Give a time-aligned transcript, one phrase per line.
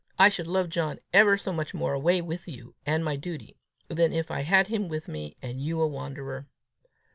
[0.17, 3.55] I should love John ever so much more away with you and my duty,
[3.87, 6.47] than if I had him with me, and you a wanderer.